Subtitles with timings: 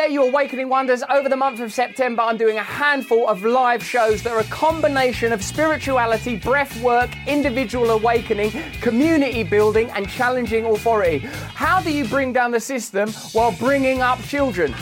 [0.00, 1.02] there, you Awakening Wonders.
[1.10, 4.44] Over the month of September, I'm doing a handful of live shows that are a
[4.44, 8.50] combination of spirituality, breath work, individual awakening,
[8.80, 11.18] community building, and challenging authority.
[11.18, 14.72] How do you bring down the system while bringing up children?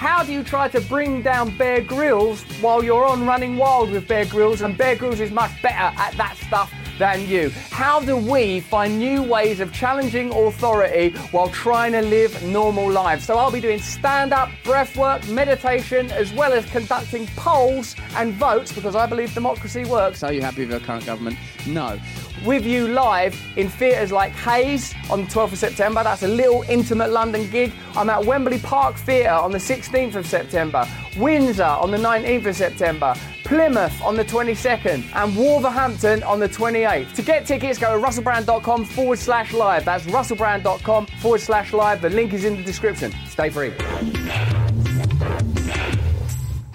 [0.00, 4.08] How do you try to bring down Bear Grylls while you're on Running Wild with
[4.08, 7.50] Bear Grylls and Bear Grylls is much better at that stuff than you?
[7.70, 13.24] How do we find new ways of challenging authority while trying to live normal lives?
[13.24, 18.34] So I'll be doing stand up, breath work, meditation, as well as conducting polls and
[18.34, 20.22] votes because I believe democracy works.
[20.22, 21.36] Are you happy with your current government?
[21.66, 21.98] No
[22.44, 26.02] with you live in theatres like Hayes on the 12th of September.
[26.02, 27.72] That's a little intimate London gig.
[27.96, 30.86] I'm at Wembley Park Theatre on the 16th of September,
[31.18, 33.14] Windsor on the 19th of September,
[33.44, 37.14] Plymouth on the 22nd, and Wolverhampton on the 28th.
[37.14, 39.84] To get tickets, go to russellbrand.com forward slash live.
[39.84, 42.00] That's russellbrand.com forward slash live.
[42.00, 43.12] The link is in the description.
[43.26, 43.72] Stay free.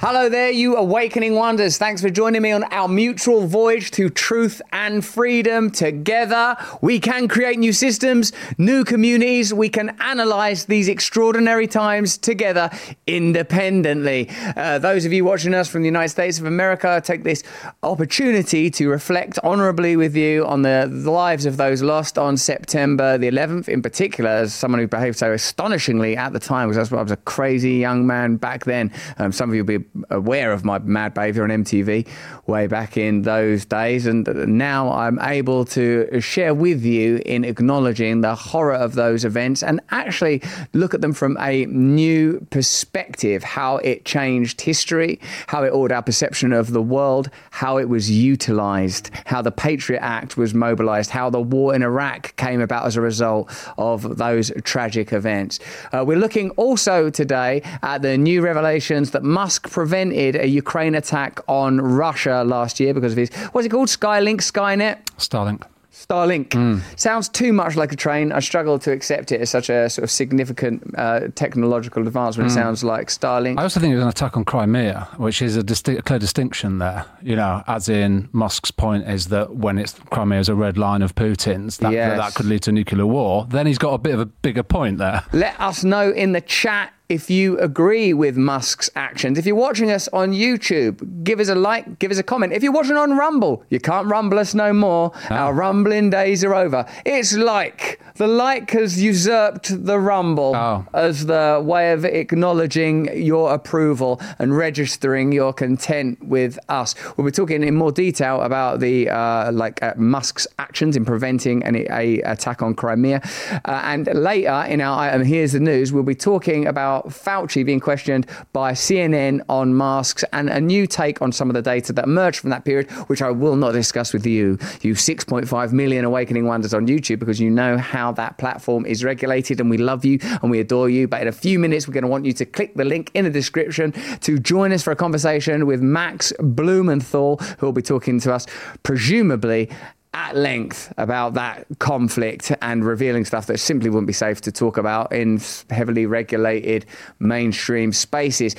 [0.06, 1.78] Hello there, you awakening wonders.
[1.78, 5.72] Thanks for joining me on our mutual voyage to truth and freedom.
[5.72, 9.54] Together, we can create new systems, new communities.
[9.54, 12.70] We can analyze these extraordinary times together
[13.08, 14.30] independently.
[14.58, 17.42] Uh, those of you watching us from the United States of America, take this
[17.82, 23.18] opportunity to reflect honorably with you on the, the lives of those lost on September
[23.18, 27.02] the 11th, in particular, as someone who behaved so astonishingly at the time, because I
[27.02, 28.92] was a crazy young man back then.
[29.18, 32.08] Um, some of you will be aware of my mad behavior on MTV
[32.48, 34.06] way back in those days.
[34.06, 34.28] And
[34.58, 39.80] now I'm able to share with you in acknowledging the horror of those events and
[39.92, 40.42] actually
[40.74, 46.02] look at them from a new perspective how it changed history, how it altered our
[46.02, 51.30] perception of the world, how it was utilized, how the Patriot Act was mobilized, how
[51.30, 55.60] the war in Iraq came about as a result of those tragic events.
[55.92, 61.42] Uh, we're looking also today at the new revelations that Musk prevented a Ukraine attack
[61.50, 63.90] on Russia last year because of his, what's it called?
[63.90, 65.04] Skylink, Skynet?
[65.18, 65.64] Starlink.
[65.92, 66.82] Starlink mm.
[66.98, 68.32] sounds too much like a train.
[68.32, 72.48] I struggle to accept it as such a sort of significant uh, technological advancement.
[72.48, 72.52] Mm.
[72.52, 73.60] It sounds like Starlink.
[73.60, 76.18] I also think it was an attack on Crimea, which is a, disti- a, clear
[76.18, 77.06] distinction there.
[77.22, 81.02] You know, as in Musk's point is that when it's Crimea is a red line
[81.02, 82.12] of Putin's, that, yes.
[82.12, 83.46] that, that could lead to nuclear war.
[83.50, 85.24] Then he's got a bit of a bigger point there.
[85.34, 89.38] Let us know in the chat if you agree with Musk's actions.
[89.38, 92.54] If you're watching us on YouTube, give us a like, give us a comment.
[92.54, 95.12] If you're watching on Rumble, you can't rumble us no more.
[95.30, 95.36] Oh.
[95.36, 96.88] Our rumbling days are over.
[97.06, 100.86] It's like the like has usurped the rumble oh.
[100.94, 106.96] as the way of acknowledging your approval and registering your content with us.
[107.18, 111.64] We'll be talking in more detail about the uh, like uh, Musk's actions in preventing
[111.64, 113.22] an a attack on Crimea,
[113.66, 115.92] uh, and later in our item, here's the news.
[115.92, 121.22] We'll be talking about Fauci being questioned by CNN on masks and a new take
[121.22, 124.14] on some of the data that emerged from that period, which I will not discuss
[124.14, 128.86] with you, you 6.5 million awakening wonders on YouTube, because you know how that platform
[128.86, 129.60] is regulated.
[129.60, 131.08] And we love you and we adore you.
[131.08, 133.26] But in a few minutes, we're going to want you to click the link in
[133.26, 138.20] the description to join us for a conversation with Max Blumenthal, who will be talking
[138.22, 138.46] to us,
[138.84, 139.70] presumably
[140.14, 144.78] at length about that conflict and revealing stuff that simply wouldn't be safe to talk
[144.78, 146.86] about in heavily regulated
[147.20, 148.56] mainstream spaces.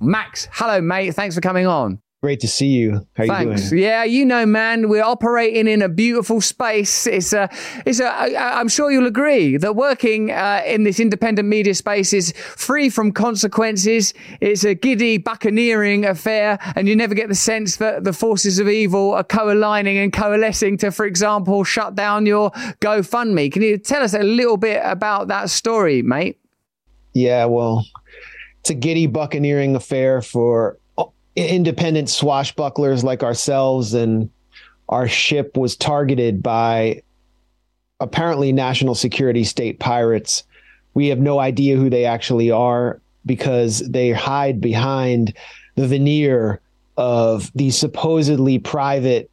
[0.00, 1.14] Max, hello, mate.
[1.14, 2.00] Thanks for coming on.
[2.22, 3.06] Great to see you.
[3.14, 3.64] How Thanks.
[3.64, 3.82] you doing?
[3.82, 7.06] Yeah, you know, man, we're operating in a beautiful space.
[7.06, 7.48] It's a,
[7.86, 8.06] it's a.
[8.38, 13.12] I'm sure you'll agree that working uh, in this independent media space is free from
[13.12, 14.12] consequences.
[14.42, 18.68] It's a giddy buccaneering affair, and you never get the sense that the forces of
[18.68, 22.50] evil are co-aligning and coalescing to, for example, shut down your
[22.82, 23.50] GoFundMe.
[23.50, 26.38] Can you tell us a little bit about that story, mate?
[27.14, 27.86] Yeah, well,
[28.60, 30.79] it's a giddy buccaneering affair for
[31.48, 34.30] independent swashbucklers like ourselves and
[34.88, 37.02] our ship was targeted by
[38.00, 40.44] apparently national security state pirates.
[40.94, 45.34] We have no idea who they actually are because they hide behind
[45.76, 46.60] the veneer
[46.96, 49.30] of these supposedly private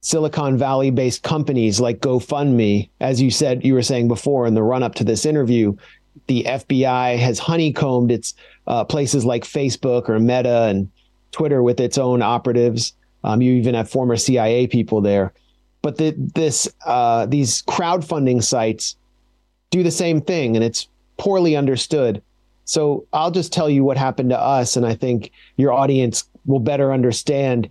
[0.00, 2.88] Silicon Valley based companies like GoFundMe.
[3.00, 5.76] As you said, you were saying before in the run up to this interview,
[6.26, 8.34] the FBI has honeycombed its
[8.66, 10.90] uh, places like Facebook or Meta and
[11.32, 12.94] Twitter with its own operatives.
[13.24, 15.32] Um, you even have former CIA people there.
[15.82, 18.96] But the, this uh, these crowdfunding sites
[19.70, 20.86] do the same thing, and it's
[21.18, 22.22] poorly understood.
[22.64, 26.60] So I'll just tell you what happened to us, and I think your audience will
[26.60, 27.68] better understand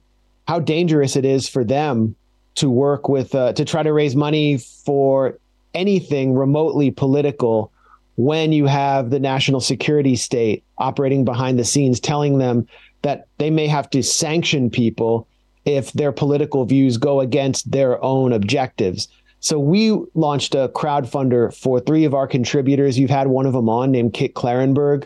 [0.48, 2.16] how dangerous it is for them
[2.56, 5.38] to work with uh, to try to raise money for
[5.74, 7.72] anything remotely political
[8.18, 12.68] when you have the national security state operating behind the scenes telling them
[13.02, 15.28] that they may have to sanction people
[15.66, 19.08] if their political views go against their own objectives.
[19.40, 22.98] So we launched a crowdfunder for three of our contributors.
[22.98, 25.06] You've had one of them on named Kit Klarenberg.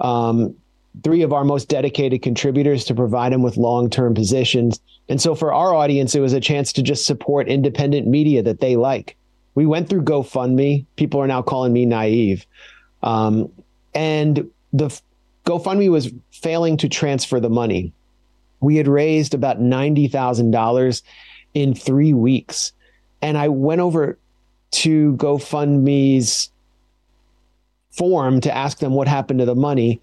[0.00, 0.54] Um,
[1.02, 4.80] three of our most dedicated contributors to provide them with long-term positions.
[5.08, 8.60] And so for our audience, it was a chance to just support independent media that
[8.60, 9.16] they like.
[9.56, 10.86] We went through GoFundMe.
[10.96, 12.46] People are now calling me naive.
[13.02, 13.50] Um,
[13.92, 15.00] and the
[15.44, 17.92] GoFundMe was failing to transfer the money.
[18.60, 21.02] We had raised about $90,000
[21.52, 22.72] in three weeks.
[23.20, 24.18] And I went over
[24.72, 26.50] to GoFundMe's
[27.92, 30.00] form to ask them what happened to the money.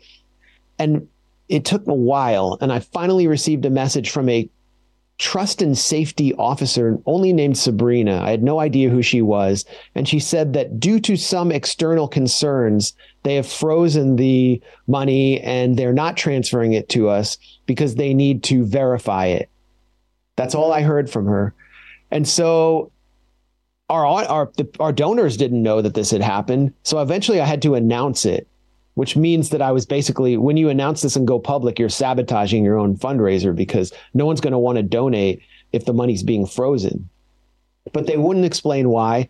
[0.80, 1.08] And
[1.50, 2.58] it took a while.
[2.62, 4.50] And I finally received a message from a
[5.18, 8.22] trust and safety officer, only named Sabrina.
[8.22, 9.66] I had no idea who she was.
[9.94, 15.78] And she said that due to some external concerns, they have frozen the money and
[15.78, 19.50] they're not transferring it to us because they need to verify it.
[20.36, 21.54] That's all I heard from her.
[22.10, 22.92] And so
[23.90, 26.74] our our our donors didn't know that this had happened.
[26.84, 28.48] So eventually I had to announce it
[28.96, 32.64] which means that I was basically, when you announce this and go public, you're sabotaging
[32.64, 35.42] your own fundraiser because no one's going to want to donate
[35.72, 37.10] if the money's being frozen.
[37.94, 39.30] But they wouldn't explain why.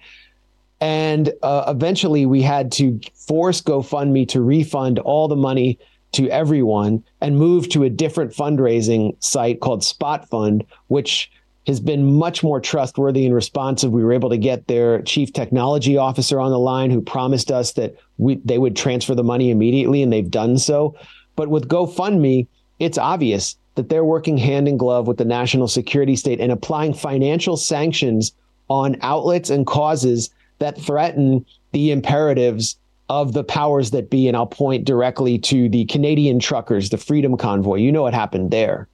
[0.81, 5.77] And uh, eventually we had to force GoFundMe to refund all the money
[6.13, 11.31] to everyone and move to a different fundraising site called Spot Fund, which
[11.67, 13.91] has been much more trustworthy and responsive.
[13.91, 17.73] We were able to get their chief technology officer on the line who promised us
[17.73, 20.95] that we, they would transfer the money immediately, and they've done so.
[21.35, 22.47] But with GoFundMe,
[22.79, 26.95] it's obvious that they're working hand in glove with the national security state and applying
[26.95, 28.33] financial sanctions
[28.67, 30.31] on outlets and causes
[30.61, 32.77] that threaten the imperatives
[33.09, 34.27] of the powers that be.
[34.27, 37.75] And I'll point directly to the Canadian truckers, the Freedom Convoy.
[37.75, 38.87] You know what happened there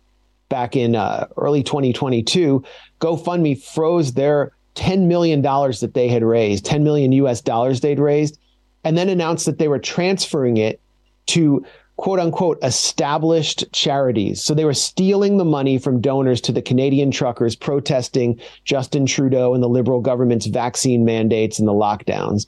[0.49, 2.63] back in uh, early 2022,
[2.99, 8.39] GoFundMe froze their $10 million that they had raised, 10 million US dollars they'd raised,
[8.83, 10.79] and then announced that they were transferring it
[11.27, 11.65] to
[11.97, 14.41] quote unquote established charities.
[14.41, 19.53] So they were stealing the money from donors to the Canadian truckers protesting Justin Trudeau
[19.53, 22.47] and the Liberal government's vaccine mandates and the lockdowns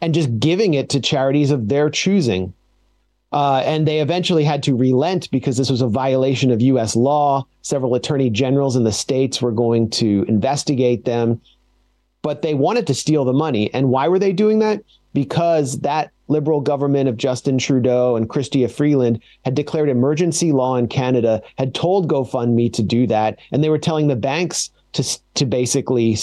[0.00, 2.54] and just giving it to charities of their choosing.
[3.30, 6.96] Uh, and they eventually had to relent because this was a violation of U.S.
[6.96, 7.46] law.
[7.60, 11.40] Several attorney generals in the states were going to investigate them,
[12.22, 13.72] but they wanted to steal the money.
[13.74, 14.82] And why were they doing that?
[15.12, 20.88] Because that liberal government of Justin Trudeau and Chrystia Freeland had declared emergency law in
[20.88, 25.04] Canada, had told GoFundMe to do that, and they were telling the banks to
[25.34, 26.16] to basically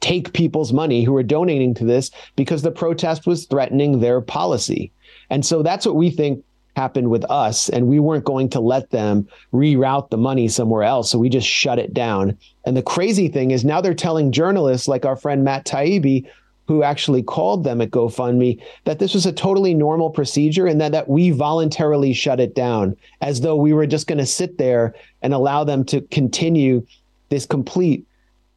[0.00, 4.92] take people's money who were donating to this because the protest was threatening their policy.
[5.30, 6.44] And so that's what we think
[6.76, 11.10] happened with us and we weren't going to let them reroute the money somewhere else
[11.10, 14.86] so we just shut it down and the crazy thing is now they're telling journalists
[14.86, 16.24] like our friend Matt Taibbi
[16.68, 20.92] who actually called them at GoFundMe that this was a totally normal procedure and that,
[20.92, 24.94] that we voluntarily shut it down as though we were just going to sit there
[25.22, 26.86] and allow them to continue
[27.30, 28.06] this complete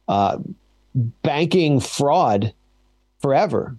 [0.08, 0.36] uh,
[1.22, 2.52] banking fraud
[3.20, 3.76] forever.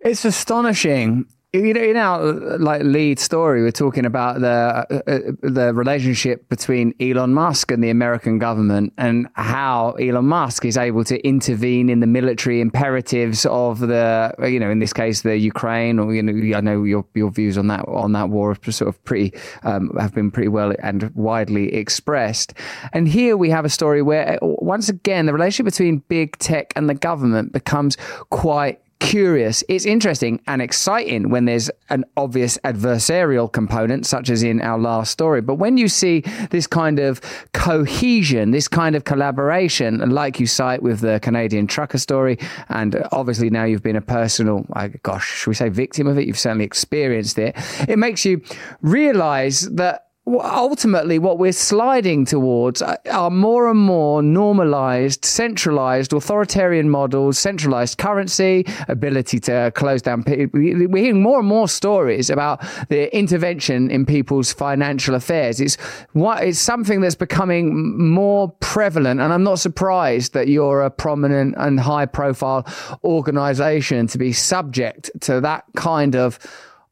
[0.00, 1.24] It's astonishing
[1.54, 6.46] you know, in our like lead story, we're talking about the uh, uh, the relationship
[6.50, 11.88] between Elon Musk and the American government, and how Elon Musk is able to intervene
[11.88, 15.98] in the military imperatives of the, you know, in this case, the Ukraine.
[15.98, 18.88] Or you know, I know your your views on that on that war are sort
[18.88, 22.52] of pretty um, have been pretty well and widely expressed.
[22.92, 26.74] And here we have a story where uh, once again the relationship between big tech
[26.76, 27.96] and the government becomes
[28.28, 29.62] quite curious.
[29.68, 35.12] It's interesting and exciting when there's an obvious adversarial component, such as in our last
[35.12, 35.40] story.
[35.40, 37.20] But when you see this kind of
[37.52, 42.38] cohesion, this kind of collaboration, like you cite with the Canadian trucker story,
[42.68, 44.66] and obviously now you've been a personal,
[45.02, 46.26] gosh, should we say victim of it?
[46.26, 47.54] You've certainly experienced it.
[47.88, 48.42] It makes you
[48.82, 57.38] realize that ultimately what we're sliding towards are more and more normalized, centralized, authoritarian models,
[57.38, 60.24] centralized currency, ability to close down.
[60.26, 65.60] We're hearing more and more stories about the intervention in people's financial affairs.
[65.60, 65.76] It's
[66.12, 71.54] what it's something that's becoming more prevalent, and I'm not surprised that you're a prominent
[71.56, 72.66] and high-profile
[73.04, 76.38] organization to be subject to that kind of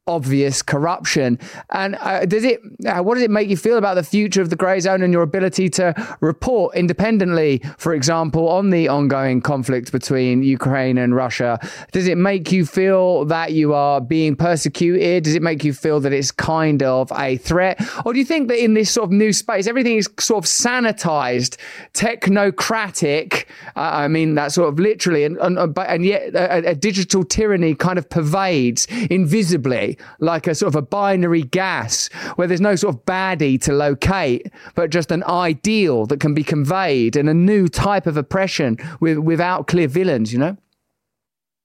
[0.07, 1.39] obvious corruption.
[1.71, 2.61] And uh, does it?
[2.85, 5.21] Uh, what does it make you feel about the future of the Grayzone and your
[5.21, 11.59] ability to report independently, for example, on the ongoing conflict between Ukraine and Russia?
[11.91, 15.23] Does it make you feel that you are being persecuted?
[15.23, 18.47] Does it make you feel that it's kind of a threat, or do you think
[18.47, 21.57] that in this sort of new space, everything is sort of sanitized,
[21.93, 23.45] technocratic?
[23.75, 27.75] Uh, I mean that sort of literally, and and, and yet a, a digital tyranny
[27.75, 32.95] kind of pervades invisibly like a sort of a binary gas where there's no sort
[32.95, 37.67] of baddie to locate, but just an ideal that can be conveyed and a new
[37.67, 40.57] type of oppression with, without clear villains, you know?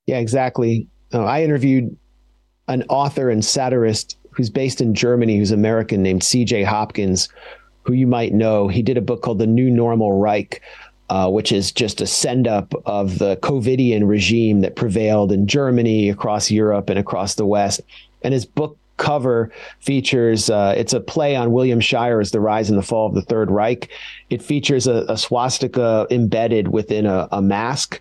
[0.06, 0.88] Yeah, exactly.
[1.12, 1.96] Uh, I interviewed
[2.68, 6.62] an author and satirist who's based in Germany, who's American, named C.J.
[6.62, 7.28] Hopkins,
[7.82, 8.68] who you might know.
[8.68, 10.62] He did a book called The New Normal Reich,
[11.10, 16.08] uh, which is just a send up of the COVIDian regime that prevailed in Germany,
[16.08, 17.82] across Europe, and across the West
[18.24, 19.50] and his book cover
[19.80, 23.22] features uh, it's a play on William Shirer's The Rise and the Fall of the
[23.22, 23.88] Third Reich.
[24.30, 28.00] It features a, a swastika embedded within a, a, mask.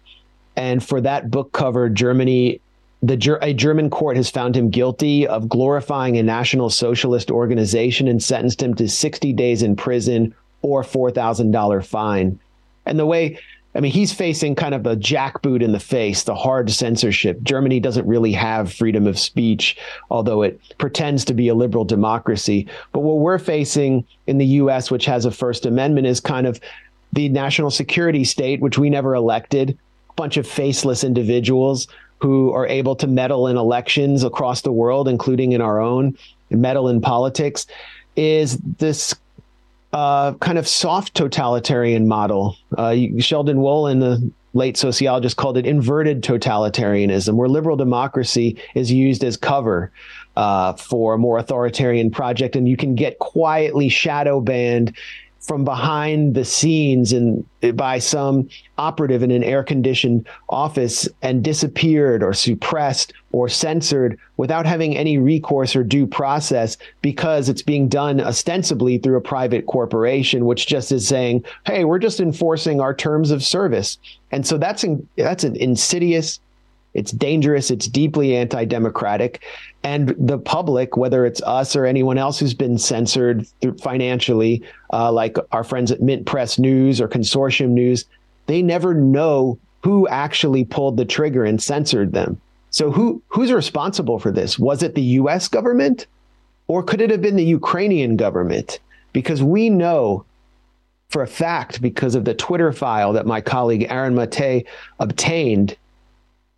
[0.56, 2.62] And for that book cover, Germany,
[3.02, 8.22] the a German court has found him guilty of glorifying a National Socialist organization and
[8.22, 12.40] sentenced him to 60 days in prison or $4,000 fine.
[12.86, 13.40] And the way
[13.74, 17.42] I mean, he's facing kind of a jackboot in the face, the hard censorship.
[17.42, 19.78] Germany doesn't really have freedom of speech,
[20.10, 22.68] although it pretends to be a liberal democracy.
[22.92, 26.60] But what we're facing in the US, which has a First Amendment, is kind of
[27.14, 29.78] the national security state, which we never elected,
[30.10, 31.88] a bunch of faceless individuals
[32.20, 36.16] who are able to meddle in elections across the world, including in our own,
[36.50, 37.66] meddle in politics,
[38.16, 39.16] is this
[39.94, 42.58] uh, kind of soft totalitarian model.
[42.78, 49.24] Uh, Sheldon Wolin, the late sociologist, called it inverted totalitarianism, where liberal democracy is used
[49.24, 49.92] as cover
[50.36, 54.96] uh, for a more authoritarian project, and you can get quietly shadow banned
[55.42, 57.46] from behind the scenes and
[57.76, 64.66] by some operative in an air conditioned office and disappeared or suppressed or censored without
[64.66, 70.46] having any recourse or due process because it's being done ostensibly through a private corporation
[70.46, 73.98] which just is saying hey we're just enforcing our terms of service.
[74.32, 76.40] And so that's in, that's an insidious
[76.94, 77.72] it's dangerous.
[77.72, 79.42] It's deeply anti democratic.
[79.84, 83.48] And the public, whether it's us or anyone else who's been censored
[83.82, 88.06] financially, uh, like our friends at Mint Press News or Consortium News,
[88.46, 92.40] they never know who actually pulled the trigger and censored them.
[92.70, 94.60] So who who's responsible for this?
[94.60, 96.08] Was it the US government?
[96.68, 98.80] Or could it have been the Ukrainian government?
[99.12, 100.26] Because we know
[101.10, 104.66] for a fact, because of the Twitter file that my colleague Aaron Mate
[105.00, 105.76] obtained,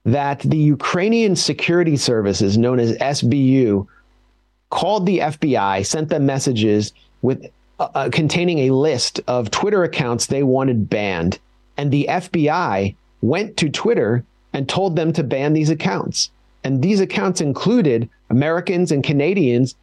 [0.05, 3.88] that the Ukrainian security services, known as SBU,
[4.69, 10.25] called the FBI, sent them messages with uh, uh, containing a list of Twitter accounts
[10.25, 11.39] they wanted banned,
[11.77, 16.29] and the FBI went to Twitter and told them to ban these accounts.
[16.63, 19.75] And these accounts included Americans and Canadians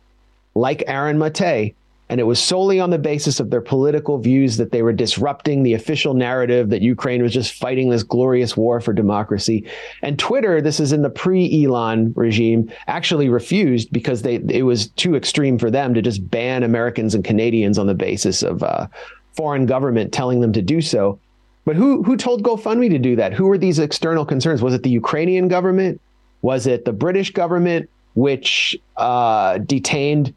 [0.55, 1.75] like Aaron Mate,
[2.11, 5.63] and it was solely on the basis of their political views that they were disrupting
[5.63, 9.65] the official narrative that Ukraine was just fighting this glorious war for democracy.
[10.03, 15.15] And Twitter, this is in the pre-Elon regime, actually refused because they it was too
[15.15, 18.89] extreme for them to just ban Americans and Canadians on the basis of uh,
[19.37, 21.17] foreign government telling them to do so.
[21.65, 23.35] But who who told GoFundMe to do that?
[23.35, 24.63] Who were these external concerns?
[24.63, 26.01] Was it the Ukrainian government?
[26.43, 30.35] Was it the British government, which uh, detained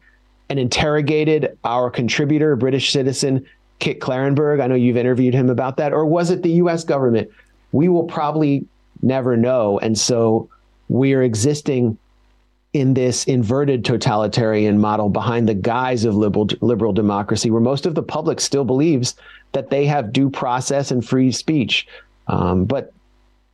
[0.48, 3.44] and interrogated our contributor, British citizen
[3.78, 4.60] Kit Klarenberg?
[4.60, 5.92] I know you've interviewed him about that.
[5.92, 7.30] Or was it the US government?
[7.72, 8.66] We will probably
[9.02, 9.78] never know.
[9.80, 10.48] And so
[10.88, 11.98] we are existing
[12.72, 17.94] in this inverted totalitarian model behind the guise of liberal liberal democracy, where most of
[17.94, 19.14] the public still believes
[19.52, 21.86] that they have due process and free speech.
[22.26, 22.92] Um, but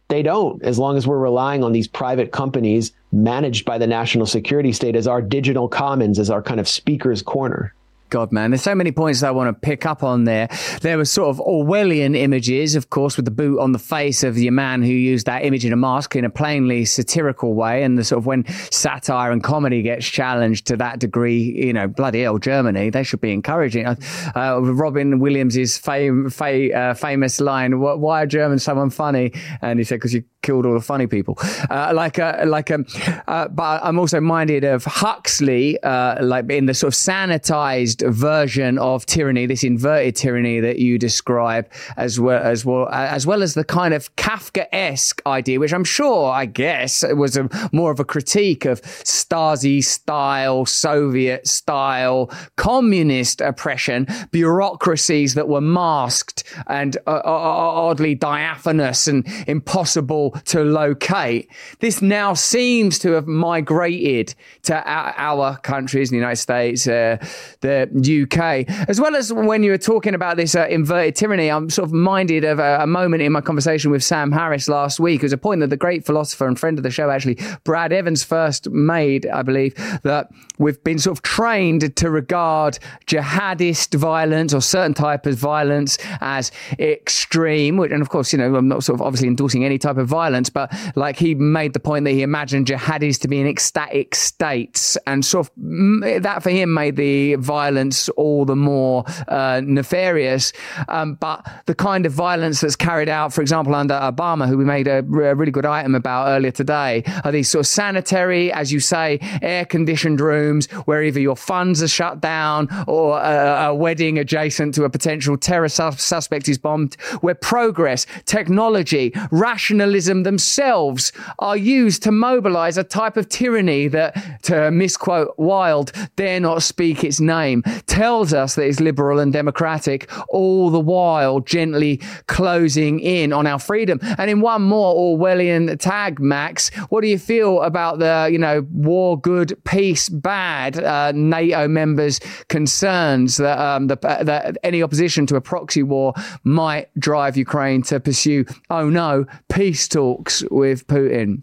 [0.08, 4.26] they don't, as long as we're relying on these private companies managed by the national
[4.26, 7.74] security state as our digital commons, as our kind of speaker's corner.
[8.10, 10.48] God, man, there's so many points I want to pick up on there.
[10.82, 14.34] There were sort of Orwellian images, of course, with the boot on the face of
[14.34, 17.84] the man who used that image in a mask in a plainly satirical way.
[17.84, 21.86] And the sort of when satire and comedy gets challenged to that degree, you know,
[21.86, 23.86] bloody hell, Germany, they should be encouraging.
[23.86, 29.36] Uh, Robin Williams' fam- fa- uh, famous line, why are Germans so unfunny?
[29.62, 31.38] And he said, because you killed all the funny people.
[31.70, 32.84] Uh, like, a, like, a,
[33.28, 38.20] uh, but I'm also minded of Huxley, uh, like in the sort of sanitized communist
[38.20, 43.42] version of tyranny, this inverted tyranny that you describe, as well as well as well
[43.42, 48.00] as the kind of Kafka-esque idea, which I'm sure, I guess, was a, more of
[48.00, 57.10] a critique of Stasi style, Soviet style, communist oppression, bureaucracies that were masked and uh,
[57.10, 61.48] uh, uh oddly diaphanous and impossible to locate.
[61.80, 67.16] This now seems to have migrated to our, our countries, the United States, uh,
[67.60, 71.50] the UK, as well as when you were talking about this uh, inverted tyranny.
[71.50, 75.00] I'm sort of minded of a, a, moment in my conversation with Sam Harris last
[75.00, 75.20] week.
[75.20, 77.92] It was a point that the great philosopher and friend of the show, actually, Brad
[77.92, 84.54] Evans, first made, I believe, that we've been sort of trained to regard jihadist violence
[84.54, 87.78] or certain type of violence as extreme.
[87.80, 90.50] And of course, you know, I'm not sort of obviously endorsing any type of violence,
[90.50, 94.96] but like he made the point that he imagined jihadis to be in ecstatic states
[95.06, 97.79] and sort of that for him made the violence
[98.16, 100.52] all the more uh, nefarious.
[100.88, 104.64] Um, but the kind of violence that's carried out, for example, under Obama, who we
[104.64, 108.72] made a, a really good item about earlier today, are these sort of sanitary, as
[108.72, 113.74] you say, air conditioned rooms where either your funds are shut down or a, a
[113.74, 121.12] wedding adjacent to a potential terror su- suspect is bombed, where progress, technology, rationalism themselves
[121.38, 127.04] are used to mobilize a type of tyranny that, to misquote Wilde, dare not speak
[127.04, 133.32] its name, tells us that it's liberal and democratic, all the while gently closing in
[133.32, 133.98] on our freedom.
[134.18, 138.66] And in one more Orwellian tag, Max, what do you feel about the, you know,
[138.72, 145.26] war good, peace bad uh, NATO members' concerns that, um, the, uh, that any opposition
[145.26, 146.12] to a proxy war
[146.44, 151.42] might drive Ukraine to pursue, oh no, peace talks with Putin?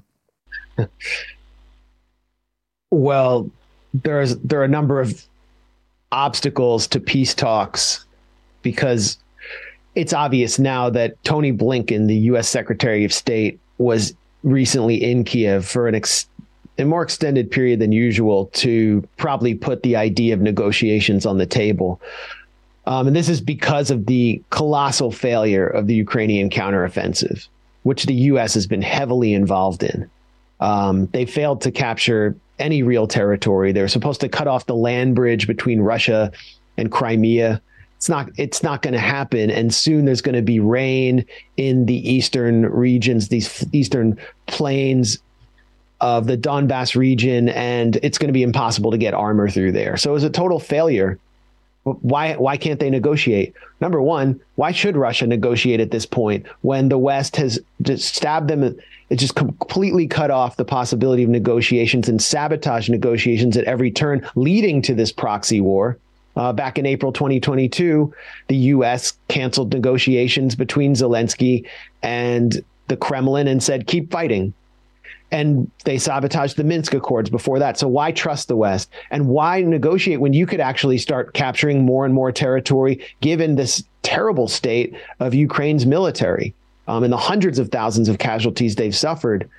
[2.92, 3.50] well,
[3.94, 5.26] there's there are a number of
[6.12, 8.06] obstacles to peace talks
[8.62, 9.18] because
[9.96, 12.48] it's obvious now that Tony Blinken, the U.S.
[12.48, 16.28] Secretary of State, was recently in Kiev for an ex-
[16.78, 21.46] a more extended period than usual to probably put the idea of negotiations on the
[21.46, 22.00] table.
[22.86, 27.48] Um, and this is because of the colossal failure of the Ukrainian counteroffensive,
[27.84, 28.54] which the U.S.
[28.54, 30.10] has been heavily involved in.
[30.60, 33.72] Um, they failed to capture any real territory.
[33.72, 36.32] They're supposed to cut off the land bridge between Russia
[36.78, 37.62] and Crimea.
[37.98, 41.26] It's not it's not going to happen and soon there's going to be rain
[41.58, 45.18] in the eastern regions these eastern plains
[46.00, 49.98] of the Donbass region and it's going to be impossible to get armor through there.
[49.98, 51.18] So it was a total failure.
[52.02, 53.54] Why why can't they negotiate?
[53.80, 58.50] Number 1, why should Russia negotiate at this point when the West has just stabbed
[58.50, 58.76] them
[59.10, 64.28] it just completely cut off the possibility of negotiations and sabotage negotiations at every turn,
[64.36, 65.98] leading to this proxy war.
[66.36, 68.14] Uh, back in April 2022,
[68.48, 69.18] the U.S.
[69.28, 71.66] canceled negotiations between Zelensky
[72.04, 74.54] and the Kremlin and said, keep fighting.
[75.32, 77.78] And they sabotaged the Minsk Accords before that.
[77.78, 78.90] So why trust the West?
[79.12, 83.84] And why negotiate when you could actually start capturing more and more territory given this
[84.04, 86.54] terrible state of Ukraine's military?
[86.88, 89.50] um, and the hundreds of thousands of casualties they've suffered,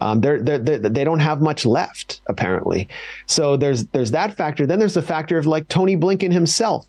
[0.00, 2.88] um, they're, they're, they're, they don't have much left apparently.
[3.26, 4.66] So there's there's that factor.
[4.66, 6.86] Then there's the factor of like Tony Blinken himself.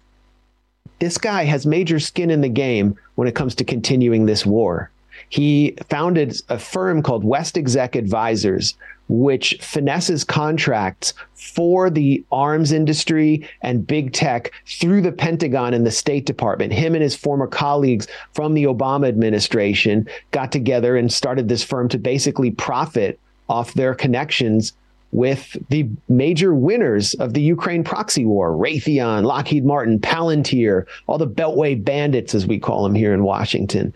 [0.99, 4.91] This guy has major skin in the game when it comes to continuing this war.
[5.29, 8.75] He founded a firm called West Exec Advisors,
[9.07, 15.91] which finesses contracts for the arms industry and big tech through the Pentagon and the
[15.91, 16.73] State Department.
[16.73, 21.89] Him and his former colleagues from the Obama administration got together and started this firm
[21.89, 24.73] to basically profit off their connections
[25.11, 31.27] with the major winners of the Ukraine proxy war Raytheon, Lockheed Martin, Palantir, all the
[31.27, 33.91] Beltway bandits, as we call them here in Washington.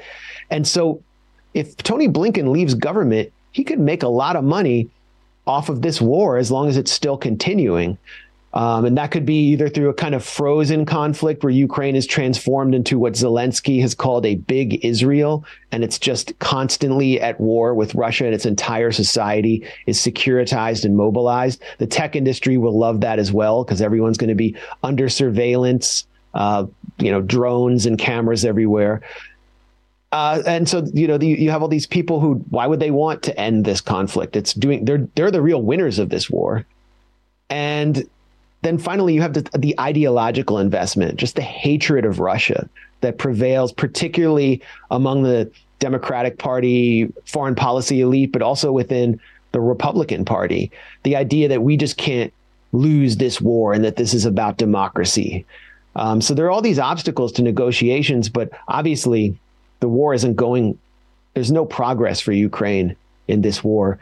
[0.50, 1.04] And so
[1.54, 4.90] if Tony Blinken leaves government, he could make a lot of money
[5.46, 7.98] off of this war as long as it's still continuing.
[8.54, 12.06] Um, and that could be either through a kind of frozen conflict where Ukraine is
[12.06, 17.74] transformed into what Zelensky has called a big Israel, and it's just constantly at war
[17.74, 21.64] with Russia, and its entire society is securitized and mobilized.
[21.80, 26.06] The tech industry will love that as well because everyone's going to be under surveillance,
[26.36, 26.68] uh,
[27.00, 29.02] you know, drones and cameras everywhere.
[30.14, 32.92] Uh, and so you know the, you have all these people who why would they
[32.92, 34.36] want to end this conflict?
[34.36, 36.66] It's doing they're they're the real winners of this war.
[37.50, 38.08] And
[38.62, 42.70] then finally you have the, the ideological investment just the hatred of russia
[43.02, 49.20] that prevails particularly among the democratic party foreign policy elite but also within
[49.52, 50.72] the republican party.
[51.02, 52.32] The idea that we just can't
[52.72, 55.46] lose this war and that this is about democracy.
[55.96, 59.38] Um, so there are all these obstacles to negotiations, but obviously
[59.84, 60.80] the war isn't going.
[61.34, 62.96] There's no progress for Ukraine
[63.28, 64.00] in this war.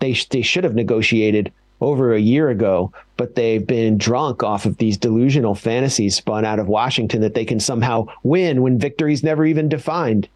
[0.00, 4.78] They they should have negotiated over a year ago, but they've been drunk off of
[4.78, 9.46] these delusional fantasies spun out of Washington that they can somehow win when victory's never
[9.46, 10.28] even defined.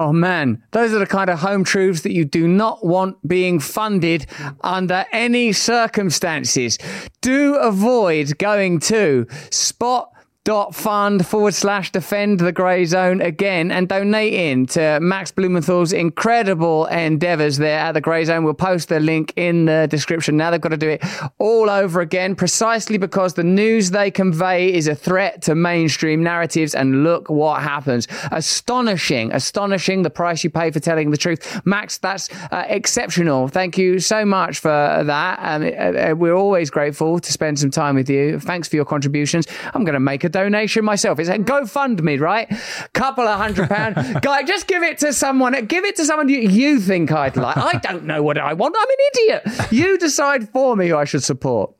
[0.00, 3.60] Oh man, those are the kind of home truths that you do not want being
[3.60, 4.26] funded
[4.62, 6.78] under any circumstances.
[7.20, 10.10] Do avoid going to spot
[10.46, 17.56] dot fund forward slash defend the Grayzone again and donating to Max Blumenthal's incredible endeavors
[17.56, 18.44] there at the Grayzone.
[18.44, 20.36] We'll post the link in the description.
[20.36, 21.04] Now they've got to do it
[21.38, 26.76] all over again precisely because the news they convey is a threat to mainstream narratives.
[26.76, 28.06] And look what happens.
[28.30, 31.60] Astonishing, astonishing the price you pay for telling the truth.
[31.66, 33.48] Max, that's uh, exceptional.
[33.48, 35.40] Thank you so much for that.
[35.42, 38.38] Um, uh, we're always grateful to spend some time with you.
[38.38, 39.48] Thanks for your contributions.
[39.74, 41.18] I'm going to make a donation myself.
[41.18, 42.48] It's a GoFundMe, right?
[42.92, 43.96] Couple of hundred pounds.
[44.20, 45.52] Guy, just give it to someone.
[45.66, 47.56] Give it to someone you, you think I'd like.
[47.56, 48.76] I don't know what I want.
[48.78, 49.72] I'm an idiot.
[49.72, 51.72] You decide for me who I should support.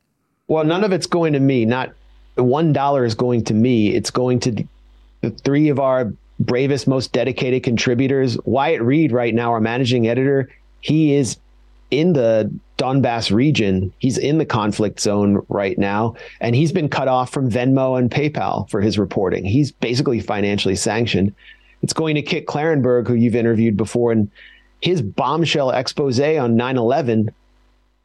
[0.49, 1.64] Well, none of it's going to me.
[1.64, 1.92] Not
[2.37, 3.95] one dollar is going to me.
[3.95, 4.64] It's going to
[5.21, 8.38] the three of our bravest, most dedicated contributors.
[8.45, 10.49] Wyatt Reed, right now, our managing editor,
[10.81, 11.37] he is
[11.90, 13.93] in the Donbass region.
[13.99, 18.11] He's in the conflict zone right now, and he's been cut off from Venmo and
[18.11, 19.45] PayPal for his reporting.
[19.45, 21.35] He's basically financially sanctioned.
[21.83, 24.31] It's going to Kit Klarenberg, who you've interviewed before, and
[24.83, 27.31] his bombshell expose on 9 11, which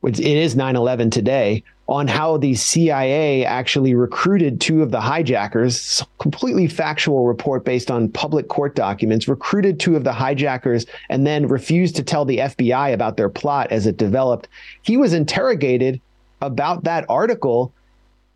[0.04, 6.04] it is 9 11 today, on how the CIA actually recruited two of the hijackers,
[6.20, 11.48] completely factual report based on public court documents, recruited two of the hijackers and then
[11.48, 14.48] refused to tell the FBI about their plot as it developed.
[14.84, 16.00] He was interrogated
[16.42, 17.74] about that article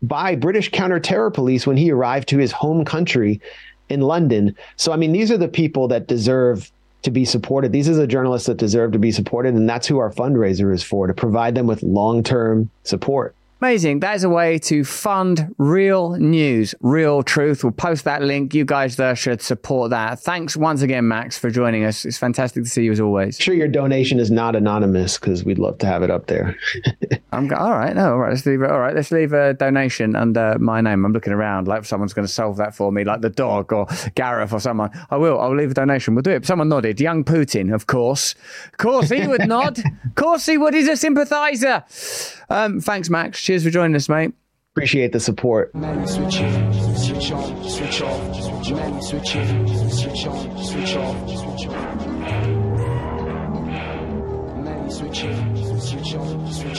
[0.02, 3.40] by British counter-terror police when he arrived to his home country
[3.88, 4.54] in London.
[4.76, 6.70] So I mean these are the people that deserve
[7.02, 7.72] to be supported.
[7.72, 10.82] These are the journalists that deserve to be supported and that's who our fundraiser is
[10.82, 13.34] for to provide them with long-term support.
[13.62, 14.00] Amazing.
[14.00, 17.64] That is a way to fund real news, real truth.
[17.64, 18.52] We'll post that link.
[18.52, 20.20] You guys there should support that.
[20.20, 22.04] Thanks once again, Max, for joining us.
[22.04, 23.38] It's fantastic to see you as always.
[23.38, 26.54] Sure, your donation is not anonymous because we'd love to have it up there.
[27.32, 27.96] I'm all right.
[27.96, 28.28] No, all right.
[28.28, 28.70] Let's leave it.
[28.70, 28.94] All right.
[28.94, 31.06] Let's leave a donation under my name.
[31.06, 33.86] I'm looking around like someone's going to solve that for me, like the dog or
[34.16, 34.90] Gareth or someone.
[35.10, 35.40] I will.
[35.40, 36.14] I'll leave a donation.
[36.14, 36.44] We'll do it.
[36.44, 37.00] Someone nodded.
[37.00, 38.34] Young Putin, of course.
[38.66, 39.78] Of course, he would nod.
[39.78, 40.74] Of course, he would.
[40.74, 41.84] He's a sympathizer.
[42.48, 43.42] Um, thanks, Max.
[43.42, 44.32] Cheers for joining us, mate.
[44.74, 45.72] Appreciate the support.
[45.72, 48.02] switch on, switch off, switch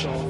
[0.05, 0.26] on,